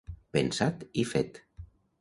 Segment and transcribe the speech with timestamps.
[0.37, 1.41] Pensat i fet.